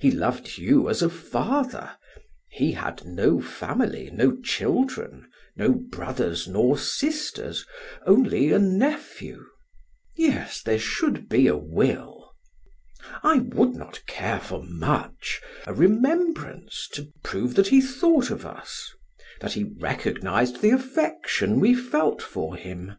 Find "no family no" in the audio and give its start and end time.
3.04-4.34